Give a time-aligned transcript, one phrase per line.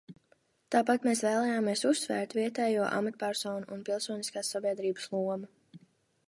[0.75, 5.85] Tāpat mēs vēlējāmies uzsvērt vietējo amatpersonu un pilsoniskās sabiedrības lomu.